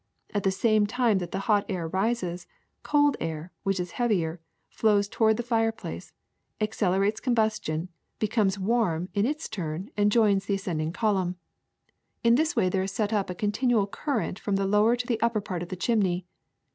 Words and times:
At 0.33 0.41
the 0.41 0.49
same 0.49 0.87
time 0.87 1.19
that 1.19 1.29
the 1.31 1.41
hot 1.45 1.63
air 1.69 1.87
rises, 1.87 2.47
cold 2.81 3.17
air, 3.19 3.51
which 3.61 3.79
is 3.79 3.91
heavier, 4.01 4.39
flows 4.67 5.07
toward 5.07 5.37
the 5.37 5.43
fireplace, 5.43 6.11
accelerates 6.59 7.19
combustion, 7.19 7.87
becomes 8.17 8.57
warm 8.57 9.09
in 9.13 9.13
13g 9.13 9.13
THE 9.13 9.13
SECRET 9.13 9.21
OF 9.21 9.21
EVERYDAY 9.21 9.33
THINGS 9.35 9.35
its 9.35 9.49
turn, 9.95 10.01
and 10.03 10.11
joins 10.11 10.45
the 10.47 10.55
ascending 10.55 10.91
column. 10.91 11.35
In 12.23 12.33
this 12.33 12.55
way 12.55 12.67
there 12.69 12.81
is 12.81 12.91
set 12.91 13.13
up 13.13 13.29
a 13.29 13.35
continual 13.35 13.85
current 13.85 14.39
from 14.39 14.55
the 14.55 14.65
lower 14.65 14.95
to 14.95 15.05
the 15.05 15.21
upper 15.21 15.39
part 15.39 15.61
of 15.61 15.69
the 15.69 15.75
chimney. 15.75 16.25